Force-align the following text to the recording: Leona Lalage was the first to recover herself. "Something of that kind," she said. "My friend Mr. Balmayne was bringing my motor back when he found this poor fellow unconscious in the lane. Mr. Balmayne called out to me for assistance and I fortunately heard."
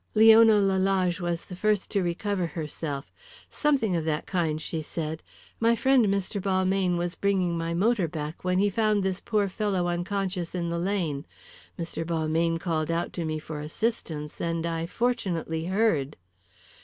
Leona 0.15 0.55
Lalage 0.59 1.19
was 1.21 1.45
the 1.45 1.55
first 1.55 1.91
to 1.91 2.01
recover 2.01 2.47
herself. 2.47 3.13
"Something 3.51 3.95
of 3.95 4.03
that 4.03 4.25
kind," 4.25 4.59
she 4.59 4.81
said. 4.81 5.21
"My 5.59 5.75
friend 5.75 6.07
Mr. 6.07 6.41
Balmayne 6.41 6.97
was 6.97 7.13
bringing 7.13 7.55
my 7.55 7.75
motor 7.75 8.07
back 8.07 8.43
when 8.43 8.57
he 8.57 8.71
found 8.71 9.03
this 9.03 9.21
poor 9.21 9.47
fellow 9.47 9.85
unconscious 9.87 10.55
in 10.55 10.69
the 10.71 10.79
lane. 10.79 11.27
Mr. 11.77 12.03
Balmayne 12.03 12.57
called 12.59 12.89
out 12.89 13.13
to 13.13 13.25
me 13.25 13.37
for 13.37 13.59
assistance 13.59 14.41
and 14.41 14.65
I 14.65 14.87
fortunately 14.87 15.65
heard." 15.65 16.17